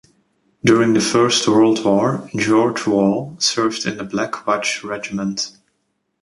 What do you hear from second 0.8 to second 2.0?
the First World